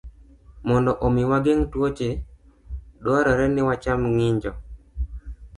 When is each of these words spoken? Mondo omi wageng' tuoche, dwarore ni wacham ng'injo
Mondo 0.67 0.91
omi 1.05 1.21
wageng' 1.29 1.67
tuoche, 1.71 2.09
dwarore 3.03 3.45
ni 3.51 3.61
wacham 3.67 4.01
ng'injo 4.13 4.51